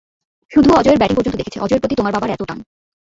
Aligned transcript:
শুধু 0.51 0.69
অজয়ের 0.73 0.99
ব্যাটিং 0.99 1.15
পর্যন্ত 1.17 1.37
দেখেছে, 1.37 1.57
অজয়ের 1.59 1.81
প্রতি 1.81 1.95
তোমার 1.95 2.13
বাবার 2.13 2.29
এতো 2.29 2.45
টান। 2.45 2.59